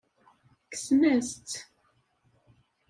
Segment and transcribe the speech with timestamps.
[0.71, 1.51] Kksen-as-tt.